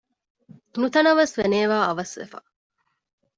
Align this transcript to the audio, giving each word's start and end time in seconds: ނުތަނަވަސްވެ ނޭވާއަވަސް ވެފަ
ނުތަނަވަސްވެ 0.79 1.43
ނޭވާއަވަސް 1.53 2.13
ވެފަ 2.19 2.39